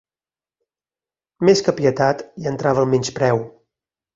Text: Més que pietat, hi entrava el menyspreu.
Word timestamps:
Més 1.49 1.63
que 1.67 1.75
pietat, 1.81 2.25
hi 2.41 2.51
entrava 2.55 2.85
el 2.87 2.91
menyspreu. 2.95 3.45